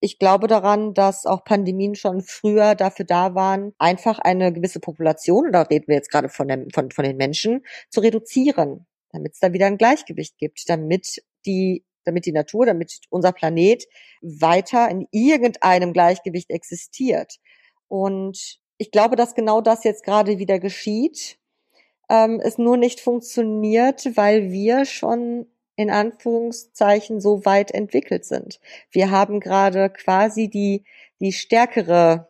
[0.01, 5.51] ich glaube daran, dass auch Pandemien schon früher dafür da waren, einfach eine gewisse Population,
[5.51, 9.41] da reden wir jetzt gerade von, dem, von, von den Menschen, zu reduzieren, damit es
[9.41, 13.87] da wieder ein Gleichgewicht gibt, damit die, damit die Natur, damit unser Planet
[14.21, 17.37] weiter in irgendeinem Gleichgewicht existiert.
[17.89, 21.39] Und ich glaube, dass genau das jetzt gerade wieder geschieht.
[22.11, 28.61] Ähm, es nur nicht funktioniert, weil wir schon in Anführungszeichen so weit entwickelt sind.
[28.91, 30.85] Wir haben gerade quasi die,
[31.21, 32.29] die stärkere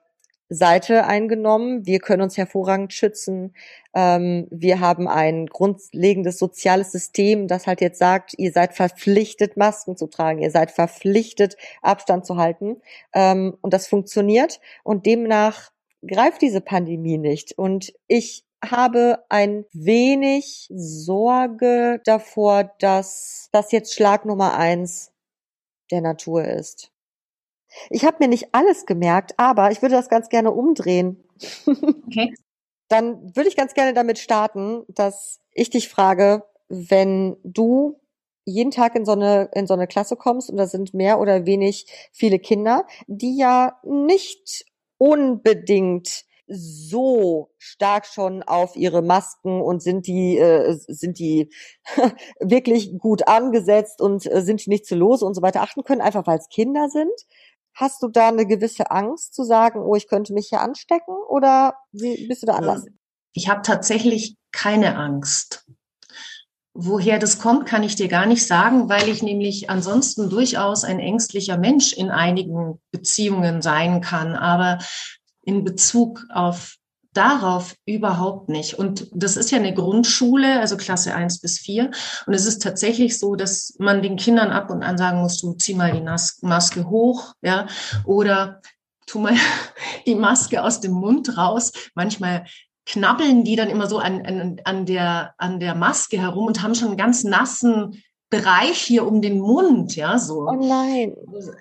[0.49, 1.87] Seite eingenommen.
[1.87, 3.55] Wir können uns hervorragend schützen.
[3.95, 9.97] Ähm, wir haben ein grundlegendes soziales System, das halt jetzt sagt, ihr seid verpflichtet, Masken
[9.97, 12.81] zu tragen, ihr seid verpflichtet, Abstand zu halten.
[13.15, 14.61] Ähm, und das funktioniert.
[14.83, 15.71] Und demnach
[16.07, 17.57] greift diese Pandemie nicht.
[17.57, 25.13] Und ich habe ein wenig Sorge davor, dass das jetzt Schlag Nummer eins
[25.91, 26.91] der Natur ist.
[27.91, 31.23] Ich habe mir nicht alles gemerkt, aber ich würde das ganz gerne umdrehen.
[32.07, 32.33] Okay.
[32.89, 37.99] Dann würde ich ganz gerne damit starten, dass ich dich frage, wenn du
[38.45, 41.47] jeden Tag in so eine in so eine Klasse kommst und da sind mehr oder
[41.47, 44.67] wenig viele Kinder, die ja nicht
[44.99, 51.51] unbedingt so stark schon auf ihre Masken und sind die äh, sind die
[52.41, 56.01] wirklich gut angesetzt und äh, sind die nicht zu los und so weiter achten können,
[56.01, 57.13] einfach weil es Kinder sind.
[57.75, 61.75] Hast du da eine gewisse Angst zu sagen, oh, ich könnte mich hier anstecken oder
[61.93, 62.87] wie bist du da anders?
[62.87, 62.99] Ähm,
[63.33, 65.67] ich habe tatsächlich keine Angst.
[66.77, 70.99] Woher das kommt, kann ich dir gar nicht sagen, weil ich nämlich ansonsten durchaus ein
[70.99, 74.35] ängstlicher Mensch in einigen Beziehungen sein kann.
[74.35, 74.79] Aber
[75.45, 76.77] in Bezug auf
[77.15, 78.75] darauf überhaupt nicht.
[78.75, 81.91] Und das ist ja eine Grundschule, also Klasse eins bis vier.
[82.27, 85.55] Und es ist tatsächlich so, dass man den Kindern ab und an sagen muss, du
[85.55, 87.69] zieh mal die Maske hoch, ja,
[88.05, 88.61] oder
[89.07, 89.35] tu mal
[90.07, 91.73] die Maske aus dem Mund raus.
[91.95, 92.47] Manchmal
[92.87, 96.75] knabbeln die dann immer so an, an, an, der, an der Maske herum und haben
[96.75, 100.49] schon einen ganz nassen Bereich hier um den Mund, ja, so.
[100.49, 101.15] Oh nein.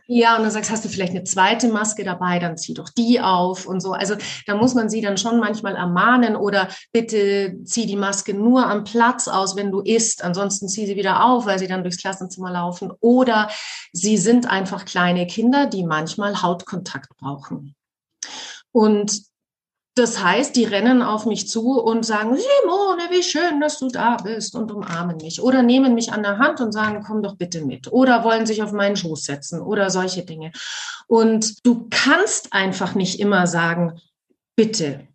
[0.08, 3.20] Ja, und dann sagst, hast du vielleicht eine zweite Maske dabei, dann zieh doch die
[3.20, 3.92] auf und so.
[3.92, 4.16] Also
[4.48, 8.86] da muss man sie dann schon manchmal ermahnen oder bitte zieh die Maske nur am
[8.86, 10.24] Platz aus, wenn du isst.
[10.24, 12.92] Ansonsten zieh sie wieder auf, weil sie dann durchs Klassenzimmer laufen.
[13.02, 13.50] Oder
[13.92, 17.76] sie sind einfach kleine Kinder, die manchmal Hautkontakt brauchen.
[18.72, 19.33] Und
[19.96, 24.18] das heißt, die rennen auf mich zu und sagen, Simone, wie schön, dass du da
[24.18, 25.42] bist und umarmen mich.
[25.42, 27.92] Oder nehmen mich an der Hand und sagen, komm doch bitte mit.
[27.92, 30.52] Oder wollen sich auf meinen Schoß setzen oder solche Dinge.
[31.08, 34.00] Und du kannst einfach nicht immer sagen,
[34.56, 35.08] bitte,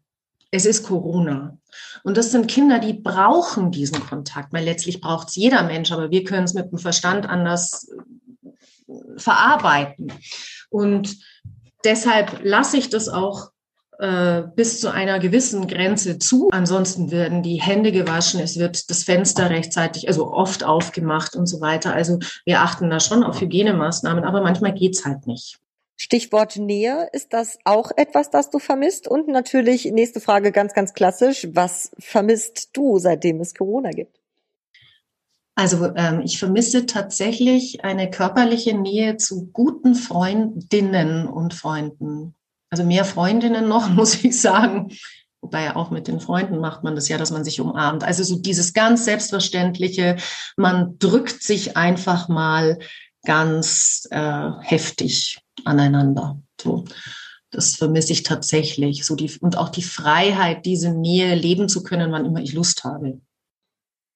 [0.52, 1.58] es ist Corona.
[2.04, 6.12] Und das sind Kinder, die brauchen diesen Kontakt, weil letztlich braucht es jeder Mensch, aber
[6.12, 7.90] wir können es mit dem Verstand anders
[9.16, 10.12] verarbeiten.
[10.70, 11.16] Und
[11.84, 13.50] deshalb lasse ich das auch
[13.98, 16.50] äh, bis zu einer gewissen Grenze zu.
[16.52, 21.60] Ansonsten werden die Hände gewaschen, es wird das Fenster rechtzeitig, also oft aufgemacht und so
[21.60, 21.94] weiter.
[21.94, 25.58] Also wir achten da schon auf Hygienemaßnahmen, aber manchmal geht's halt nicht.
[25.96, 29.08] Stichwort Nähe, ist das auch etwas, das du vermisst?
[29.08, 34.16] Und natürlich, nächste Frage ganz, ganz klassisch, was vermisst du, seitdem es Corona gibt?
[35.56, 42.36] Also ähm, ich vermisse tatsächlich eine körperliche Nähe zu guten Freundinnen und Freunden
[42.70, 44.88] also mehr Freundinnen noch, muss ich sagen.
[45.40, 48.02] Wobei auch mit den Freunden macht man das ja, dass man sich umarmt.
[48.02, 50.16] Also so dieses ganz Selbstverständliche,
[50.56, 52.78] man drückt sich einfach mal
[53.24, 56.40] ganz äh, heftig aneinander.
[56.60, 56.84] So.
[57.50, 59.06] Das vermisse ich tatsächlich.
[59.06, 62.84] So die, und auch die Freiheit, diese Nähe leben zu können, wann immer ich Lust
[62.84, 63.20] habe.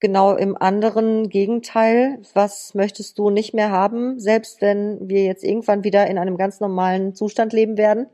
[0.01, 5.85] Genau im anderen Gegenteil, was möchtest du nicht mehr haben, selbst wenn wir jetzt irgendwann
[5.85, 8.09] wieder in einem ganz normalen Zustand leben werden?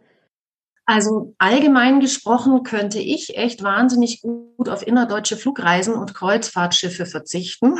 [0.88, 7.74] Also allgemein gesprochen könnte ich echt wahnsinnig gut auf innerdeutsche Flugreisen und Kreuzfahrtschiffe verzichten.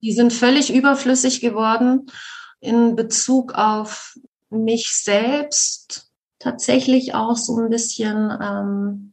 [0.00, 2.06] Die sind völlig überflüssig geworden
[2.60, 4.14] in Bezug auf
[4.48, 6.10] mich selbst.
[6.38, 9.12] Tatsächlich auch so ein bisschen, ähm,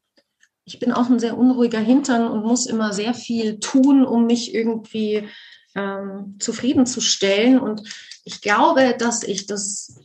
[0.64, 4.56] ich bin auch ein sehr unruhiger Hintern und muss immer sehr viel tun, um mich
[4.56, 5.28] irgendwie
[5.76, 7.60] ähm, zufriedenzustellen.
[7.60, 7.84] Und
[8.24, 10.00] ich glaube, dass ich das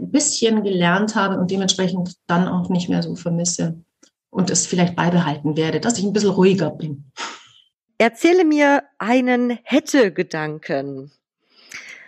[0.00, 3.82] ein bisschen gelernt habe und dementsprechend dann auch nicht mehr so vermisse
[4.30, 7.10] und es vielleicht beibehalten werde, dass ich ein bisschen ruhiger bin.
[7.98, 11.12] Erzähle mir einen Hätte-Gedanken.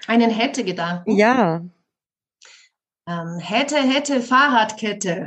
[0.06, 1.16] Einen Hätte-Gedanken?
[1.16, 1.62] Ja.
[3.08, 5.26] Ähm, hätte, hätte, Fahrradkette.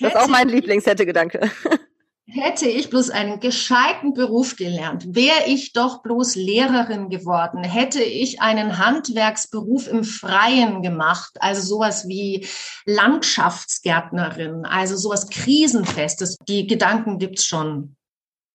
[0.00, 1.50] das ist auch mein Lieblingshätte-Gedanke.
[2.30, 8.42] Hätte ich bloß einen gescheiten Beruf gelernt, wäre ich doch bloß Lehrerin geworden, hätte ich
[8.42, 12.46] einen Handwerksberuf im Freien gemacht, also sowas wie
[12.84, 16.36] Landschaftsgärtnerin, also sowas Krisenfestes.
[16.46, 17.96] Die Gedanken gibt's schon.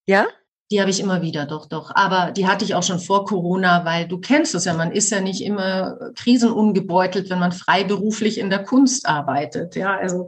[0.06, 0.28] Ja?
[0.70, 1.96] Die habe ich immer wieder, doch, doch.
[1.96, 5.10] Aber die hatte ich auch schon vor Corona, weil du kennst es ja, man ist
[5.10, 9.76] ja nicht immer krisenungebeutelt, wenn man freiberuflich in der Kunst arbeitet.
[9.76, 10.28] Ja, also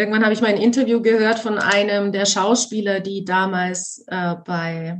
[0.00, 4.98] Irgendwann habe ich mal ein Interview gehört von einem der Schauspieler, die damals äh, bei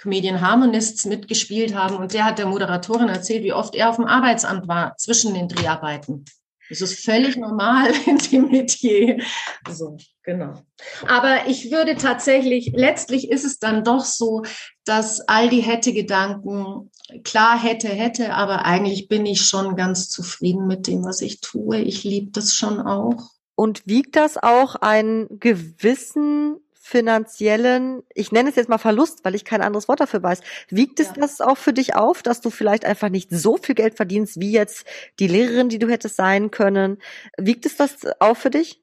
[0.00, 1.94] Comedian Harmonists mitgespielt haben.
[1.94, 5.46] Und der hat der Moderatorin erzählt, wie oft er auf dem Arbeitsamt war zwischen den
[5.46, 6.24] Dreharbeiten.
[6.68, 9.22] Das ist völlig normal in dem Metier.
[9.70, 10.54] So, genau.
[11.06, 14.42] Aber ich würde tatsächlich, letztlich ist es dann doch so,
[14.84, 16.90] dass all die Hätte-Gedanken,
[17.22, 21.78] klar hätte, hätte, aber eigentlich bin ich schon ganz zufrieden mit dem, was ich tue.
[21.78, 23.30] Ich liebe das schon auch.
[23.54, 29.44] Und wiegt das auch einen gewissen finanziellen, ich nenne es jetzt mal Verlust, weil ich
[29.44, 30.40] kein anderes Wort dafür weiß.
[30.68, 31.12] Wiegt es ja.
[31.14, 34.50] das auch für dich auf, dass du vielleicht einfach nicht so viel Geld verdienst, wie
[34.50, 34.84] jetzt
[35.20, 36.98] die Lehrerin, die du hättest sein können?
[37.38, 38.82] Wiegt es das auf für dich?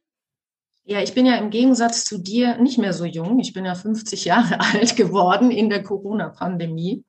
[0.86, 3.40] Ja, ich bin ja im Gegensatz zu dir nicht mehr so jung.
[3.40, 7.04] Ich bin ja 50 Jahre alt geworden in der Corona-Pandemie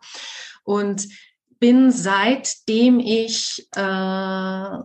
[0.64, 1.06] und
[1.60, 4.78] bin seitdem ich äh,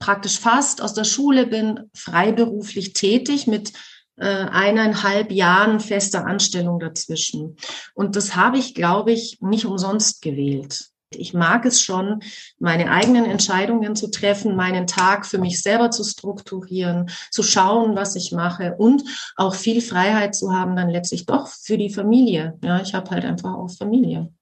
[0.00, 3.72] praktisch fast aus der Schule bin, freiberuflich tätig mit
[4.16, 7.56] äh, eineinhalb Jahren fester Anstellung dazwischen.
[7.94, 10.90] Und das habe ich, glaube ich, nicht umsonst gewählt.
[11.12, 12.20] Ich mag es schon,
[12.58, 18.14] meine eigenen Entscheidungen zu treffen, meinen Tag für mich selber zu strukturieren, zu schauen, was
[18.14, 19.02] ich mache und
[19.36, 22.58] auch viel Freiheit zu haben, dann letztlich doch für die Familie.
[22.62, 24.32] Ja, ich habe halt einfach auch Familie.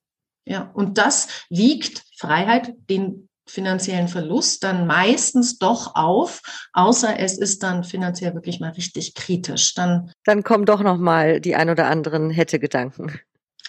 [0.45, 7.63] Ja, und das wiegt Freiheit, den finanziellen Verlust dann meistens doch auf, außer es ist
[7.63, 9.75] dann finanziell wirklich mal richtig kritisch.
[9.75, 13.19] Dann, dann kommen doch noch mal die ein oder anderen hätte Gedanken.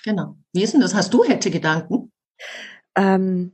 [0.04, 0.36] Genau.
[0.54, 0.94] Wie ist denn das?
[0.94, 2.12] Hast du hätte Gedanken?
[2.96, 3.54] Ähm,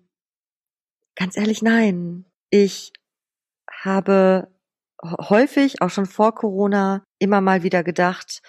[1.15, 2.25] ganz ehrlich, nein.
[2.49, 2.93] Ich
[3.71, 4.47] habe
[5.03, 8.41] häufig, auch schon vor Corona, immer mal wieder gedacht,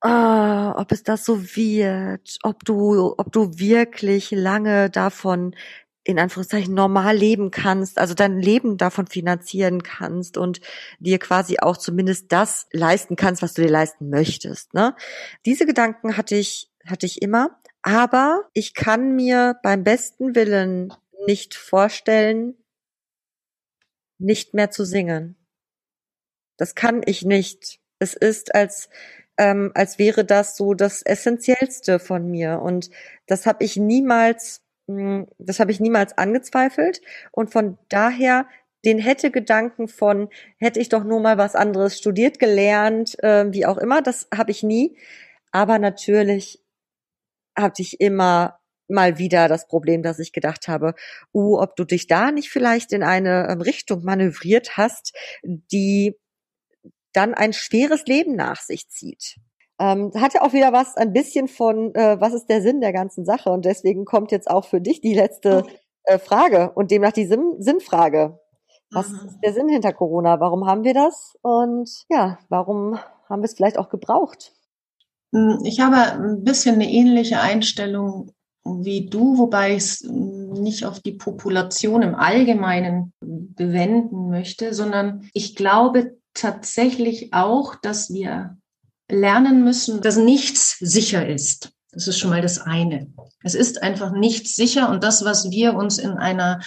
[0.00, 5.54] ah, ob es das so wird, ob du, ob du wirklich lange davon
[6.04, 10.60] in Anführungszeichen normal leben kannst, also dein Leben davon finanzieren kannst und
[10.98, 14.74] dir quasi auch zumindest das leisten kannst, was du dir leisten möchtest.
[14.74, 14.96] Ne?
[15.46, 20.92] Diese Gedanken hatte ich, hatte ich immer, aber ich kann mir beim besten Willen
[21.26, 22.56] nicht vorstellen,
[24.18, 25.36] nicht mehr zu singen.
[26.56, 27.80] Das kann ich nicht.
[27.98, 28.88] Es ist als
[29.38, 32.90] ähm, als wäre das so das Essentiellste von mir und
[33.26, 37.00] das habe ich niemals das habe ich niemals angezweifelt.
[37.30, 38.46] Und von daher
[38.84, 43.66] den hätte Gedanken von, hätte ich doch nur mal was anderes studiert, gelernt, äh, wie
[43.66, 44.96] auch immer, das habe ich nie.
[45.52, 46.62] Aber natürlich
[47.56, 50.94] hatte ich immer mal wieder das Problem, dass ich gedacht habe,
[51.32, 55.14] uh, ob du dich da nicht vielleicht in eine ähm, Richtung manövriert hast,
[55.44, 56.16] die
[57.12, 59.36] dann ein schweres Leben nach sich zieht.
[59.82, 62.92] Ähm, hat ja auch wieder was, ein bisschen von, äh, was ist der Sinn der
[62.92, 63.50] ganzen Sache?
[63.50, 65.64] Und deswegen kommt jetzt auch für dich die letzte
[66.04, 68.38] äh, Frage und demnach die Sinn Sinnfrage.
[68.92, 69.26] Was mhm.
[69.26, 70.38] ist der Sinn hinter Corona?
[70.38, 71.34] Warum haben wir das?
[71.42, 72.96] Und ja, warum
[73.28, 74.52] haben wir es vielleicht auch gebraucht?
[75.34, 78.30] Hm, ich habe ein bisschen eine ähnliche Einstellung
[78.64, 85.56] wie du, wobei ich es nicht auf die Population im Allgemeinen bewenden möchte, sondern ich
[85.56, 88.58] glaube tatsächlich auch, dass wir
[89.10, 91.72] lernen müssen, dass nichts sicher ist.
[91.92, 93.12] Das ist schon mal das eine.
[93.42, 96.60] Es ist einfach nichts sicher und das, was wir uns in einer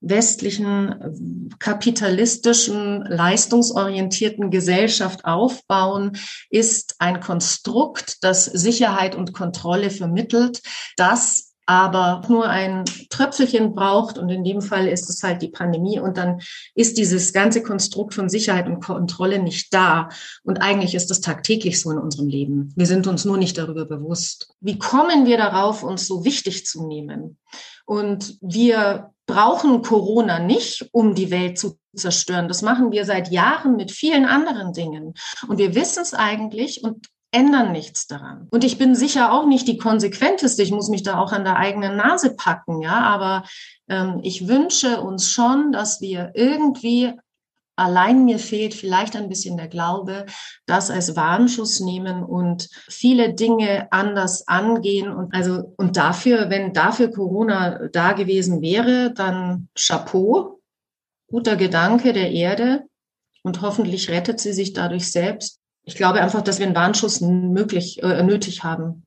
[0.00, 6.16] westlichen, kapitalistischen, leistungsorientierten Gesellschaft aufbauen,
[6.48, 10.62] ist ein Konstrukt, das Sicherheit und Kontrolle vermittelt,
[10.96, 14.18] das aber nur ein Tröpfelchen braucht.
[14.18, 16.00] Und in dem Fall ist es halt die Pandemie.
[16.00, 16.40] Und dann
[16.74, 20.08] ist dieses ganze Konstrukt von Sicherheit und Kontrolle nicht da.
[20.42, 22.72] Und eigentlich ist das tagtäglich so in unserem Leben.
[22.74, 24.52] Wir sind uns nur nicht darüber bewusst.
[24.60, 27.38] Wie kommen wir darauf, uns so wichtig zu nehmen?
[27.86, 32.48] Und wir brauchen Corona nicht, um die Welt zu zerstören.
[32.48, 35.14] Das machen wir seit Jahren mit vielen anderen Dingen.
[35.46, 38.48] Und wir wissen es eigentlich und ändern nichts daran.
[38.50, 40.62] Und ich bin sicher auch nicht die konsequenteste.
[40.62, 43.00] Ich muss mich da auch an der eigenen Nase packen, ja.
[43.00, 43.44] Aber
[43.88, 47.14] ähm, ich wünsche uns schon, dass wir irgendwie
[47.80, 50.26] Allein mir fehlt vielleicht ein bisschen der Glaube,
[50.66, 55.10] das als Warnschuss nehmen und viele Dinge anders angehen.
[55.10, 60.60] Und also, und dafür, wenn dafür Corona da gewesen wäre, dann Chapeau.
[61.28, 62.84] guter Gedanke der Erde
[63.44, 65.59] und hoffentlich rettet sie sich dadurch selbst.
[65.90, 69.02] Ich glaube einfach, dass wir einen Warnschuss möglich, äh, nötig haben.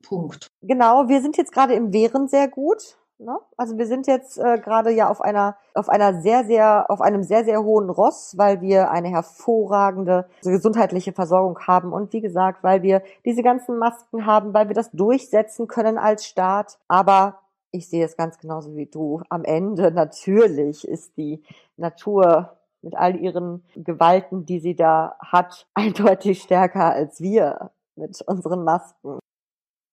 [0.00, 0.46] Punkt.
[0.62, 2.96] Genau, wir sind jetzt gerade im Wehren sehr gut.
[3.18, 3.36] Ne?
[3.56, 7.24] Also wir sind jetzt äh, gerade ja auf einer auf einer sehr sehr auf einem
[7.24, 12.82] sehr sehr hohen Ross, weil wir eine hervorragende gesundheitliche Versorgung haben und wie gesagt, weil
[12.84, 16.78] wir diese ganzen Masken haben, weil wir das durchsetzen können als Staat.
[16.86, 17.40] Aber
[17.72, 19.20] ich sehe es ganz genauso wie du.
[19.30, 21.42] Am Ende natürlich ist die
[21.76, 28.64] Natur mit all ihren Gewalten, die sie da hat, eindeutig stärker als wir mit unseren
[28.64, 29.18] Masken.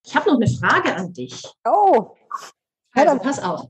[0.06, 1.42] Ich habe noch eine Frage an dich.
[1.66, 2.16] Oh,
[2.94, 3.68] also pass auf.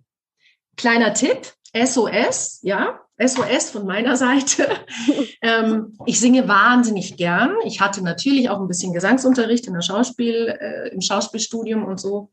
[0.77, 4.69] Kleiner Tipp, SOS, ja, SOS von meiner Seite.
[5.43, 7.57] ähm, ich singe wahnsinnig gern.
[7.65, 12.31] Ich hatte natürlich auch ein bisschen Gesangsunterricht in der Schauspiel, äh, im Schauspielstudium und so.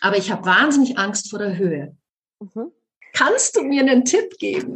[0.00, 1.96] Aber ich habe wahnsinnig Angst vor der Höhe.
[2.40, 2.72] Mhm.
[3.12, 4.74] Kannst du mir einen Tipp geben?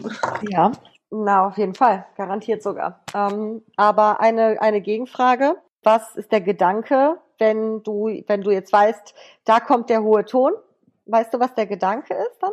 [0.48, 0.72] Ja,
[1.10, 2.06] na, auf jeden Fall.
[2.16, 3.04] Garantiert sogar.
[3.14, 5.56] Ähm, aber eine, eine Gegenfrage.
[5.82, 10.52] Was ist der Gedanke, wenn du, wenn du jetzt weißt, da kommt der hohe Ton?
[11.06, 12.52] Weißt du, was der Gedanke ist dann?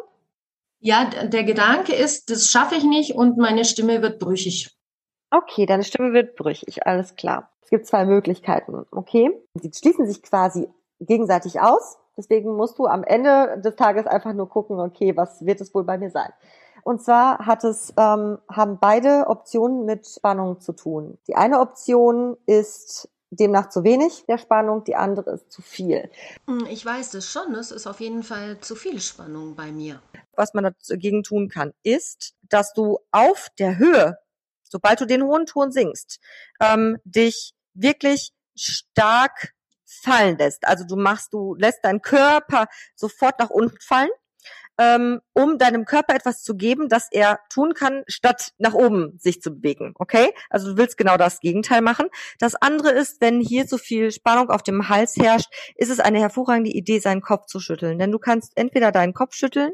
[0.80, 4.76] Ja, der Gedanke ist, das schaffe ich nicht und meine Stimme wird brüchig.
[5.30, 7.52] Okay, deine Stimme wird brüchig, alles klar.
[7.62, 9.30] Es gibt zwei Möglichkeiten, okay?
[9.56, 11.98] Sie schließen sich quasi gegenseitig aus.
[12.16, 15.84] Deswegen musst du am Ende des Tages einfach nur gucken, okay, was wird es wohl
[15.84, 16.32] bei mir sein?
[16.88, 21.18] Und zwar hat es, ähm, haben beide Optionen mit Spannung zu tun.
[21.28, 26.10] Die eine Option ist demnach zu wenig der Spannung, die andere ist zu viel.
[26.46, 30.02] Hm, ich weiß es schon, es ist auf jeden Fall zu viel Spannung bei mir.
[30.38, 34.18] Was man dagegen tun kann, ist, dass du auf der Höhe,
[34.64, 36.22] sobald du den hohen Ton singst,
[36.62, 39.52] ähm, dich wirklich stark
[39.84, 40.66] fallen lässt.
[40.66, 44.10] Also du machst, du lässt deinen Körper sofort nach unten fallen
[44.78, 49.42] ähm, um deinem Körper etwas zu geben, das er tun kann, statt nach oben sich
[49.42, 49.94] zu bewegen.
[49.98, 50.30] Okay?
[50.50, 52.08] Also du willst genau das Gegenteil machen.
[52.40, 56.20] Das andere ist, wenn hier so viel Spannung auf dem Hals herrscht, ist es eine
[56.20, 58.00] hervorragende Idee, seinen Kopf zu schütteln.
[58.00, 59.72] Denn du kannst entweder deinen Kopf schütteln,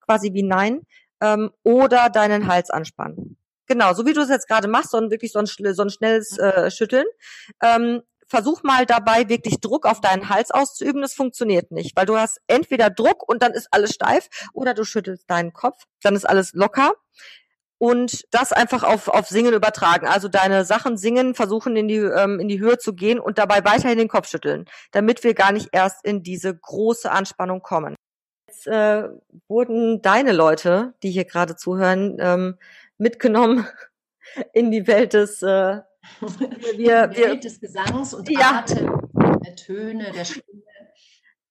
[0.00, 0.82] quasi wie Nein,
[1.20, 3.38] ähm, oder deinen Hals anspannen.
[3.66, 5.90] Genau, so wie du es jetzt gerade machst, so ein wirklich so ein, so ein
[5.90, 7.06] schnelles äh, Schütteln.
[7.62, 11.02] Ähm, versuch mal dabei wirklich Druck auf deinen Hals auszuüben.
[11.02, 14.84] Das funktioniert nicht, weil du hast entweder Druck und dann ist alles steif oder du
[14.84, 16.94] schüttelst deinen Kopf, dann ist alles locker.
[17.78, 20.06] Und das einfach auf, auf Singen übertragen.
[20.06, 23.64] Also deine Sachen singen, versuchen in die, ähm, in die Höhe zu gehen und dabei
[23.64, 27.94] weiterhin den Kopf schütteln, damit wir gar nicht erst in diese große Anspannung kommen.
[28.48, 29.08] Jetzt äh,
[29.46, 32.58] wurden deine Leute, die hier gerade zuhören, ähm,
[32.96, 33.66] mitgenommen
[34.54, 35.80] in die Welt des äh,
[36.76, 38.58] wir, wir, des Gesangs und ja.
[38.58, 39.00] Atem,
[39.44, 40.62] der Töne, der Stimme.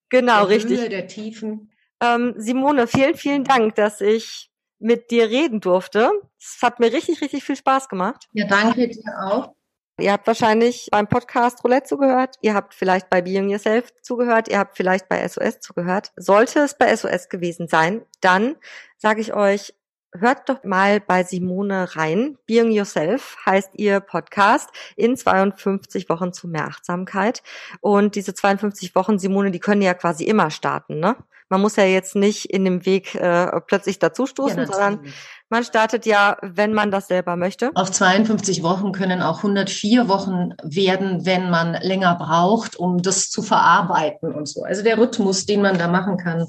[0.10, 0.80] Genau, der richtig.
[0.80, 1.72] Höhe, der Tiefen.
[2.01, 6.12] Ähm, Simone, vielen, vielen Dank, dass ich mit dir reden durfte.
[6.39, 8.28] Es hat mir richtig, richtig viel Spaß gemacht.
[8.34, 9.56] Ja, danke dir auch.
[9.97, 12.36] Ihr habt wahrscheinlich beim Podcast Roulette zugehört.
[12.41, 14.49] Ihr habt vielleicht bei Being Yourself zugehört.
[14.49, 16.12] Ihr habt vielleicht bei SOS zugehört.
[16.18, 18.58] Sollte es bei SOS gewesen sein, dann
[18.97, 19.74] sage ich euch,
[20.20, 22.38] hört doch mal bei Simone rein.
[22.45, 27.43] Being Yourself heißt ihr Podcast in 52 Wochen zu mehr Achtsamkeit.
[27.82, 31.16] Und diese 52 Wochen, Simone, die können ja quasi immer starten, ne?
[31.47, 34.99] Man muss ja jetzt nicht in dem Weg äh, plötzlich dazustoßen, ja, sondern
[35.47, 37.70] man startet ja, wenn man das selber möchte.
[37.76, 43.43] Auf 52 Wochen können auch 104 Wochen werden, wenn man länger braucht, um das zu
[43.43, 44.63] verarbeiten und so.
[44.63, 46.47] Also der Rhythmus, den man da machen kann,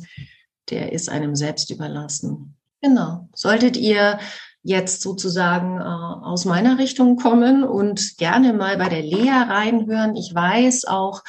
[0.71, 2.56] der ist einem selbst überlassen.
[2.87, 3.29] Genau.
[3.35, 4.21] Solltet ihr
[4.63, 10.15] jetzt sozusagen äh, aus meiner Richtung kommen und gerne mal bei der Lea reinhören.
[10.15, 11.25] Ich weiß auch,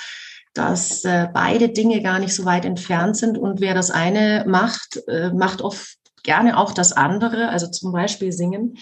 [0.54, 5.02] dass äh, beide Dinge gar nicht so weit entfernt sind und wer das eine macht,
[5.08, 8.78] äh, macht oft gerne auch das andere, also zum Beispiel singen.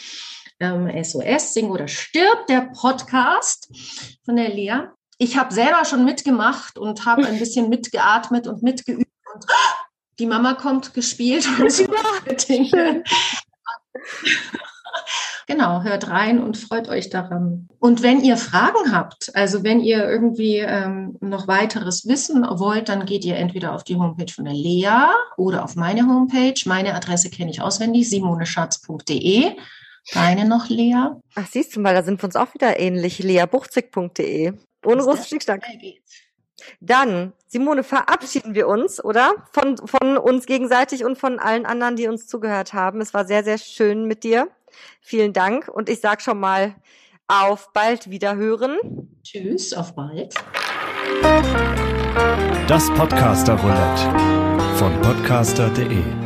[0.60, 3.70] Ähm, SOS, Sing oder Stirb, der Podcast
[4.26, 4.90] von der Lea.
[5.18, 9.46] Ich habe selber schon mitgemacht und habe ein bisschen mitgeatmet und mitgeübt und
[10.20, 11.86] die Mama kommt gespielt und so
[12.48, 13.04] Dinge.
[15.48, 17.68] Genau, hört rein und freut euch daran.
[17.78, 23.06] Und wenn ihr Fragen habt, also wenn ihr irgendwie ähm, noch weiteres wissen wollt, dann
[23.06, 25.06] geht ihr entweder auf die Homepage von der Lea
[25.38, 26.60] oder auf meine Homepage.
[26.66, 29.56] Meine Adresse kenne ich auswendig, simoneschatz.de.
[30.14, 31.12] Deine noch, Lea?
[31.36, 33.20] Ach, siehst du mal, da sind wir uns auch wieder ähnlich.
[33.20, 34.54] leabuchzig.de.
[34.84, 35.64] Ohne großen Schnickschnack.
[36.80, 39.34] Dann, Simone, verabschieden wir uns, oder?
[39.52, 43.02] Von, von uns gegenseitig und von allen anderen, die uns zugehört haben.
[43.02, 44.48] Es war sehr, sehr schön mit dir.
[45.02, 45.68] Vielen Dank.
[45.68, 46.76] Und ich sag schon mal
[47.28, 48.78] auf bald wiederhören.
[49.24, 50.34] Tschüss, auf bald.
[52.68, 56.25] Das Podcaster Roulette von podcaster.de